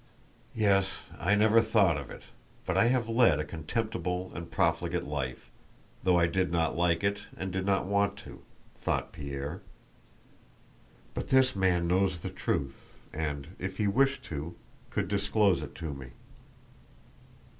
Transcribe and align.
"Yes, 0.55 1.03
I 1.19 1.35
never 1.35 1.61
thought 1.61 1.95
of 1.95 2.09
it, 2.09 2.23
but 2.65 2.75
I 2.75 2.85
have 2.85 3.07
led 3.07 3.39
a 3.39 3.45
contemptible 3.45 4.31
and 4.33 4.49
profligate 4.49 5.03
life, 5.05 5.51
though 6.03 6.17
I 6.17 6.25
did 6.25 6.51
not 6.51 6.75
like 6.75 7.03
it 7.03 7.19
and 7.37 7.51
did 7.51 7.67
not 7.67 7.85
want 7.85 8.17
to," 8.25 8.41
thought 8.81 9.11
Pierre. 9.11 9.61
"But 11.13 11.27
this 11.27 11.55
man 11.55 11.85
knows 11.85 12.21
the 12.21 12.31
truth 12.31 13.09
and, 13.13 13.49
if 13.59 13.77
he 13.77 13.85
wished 13.85 14.23
to, 14.23 14.55
could 14.89 15.07
disclose 15.07 15.61
it 15.61 15.75
to 15.75 15.93
me." 15.93 16.13